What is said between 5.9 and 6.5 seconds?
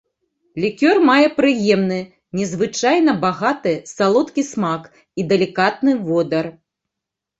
водар.